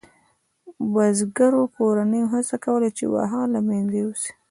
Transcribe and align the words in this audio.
بزګرو 0.93 1.63
کورنیو 1.75 2.31
هڅه 2.33 2.55
کوله 2.65 2.89
چې 2.97 3.03
واښه 3.13 3.41
له 3.53 3.59
منځه 3.67 3.95
یوسي. 4.03 4.31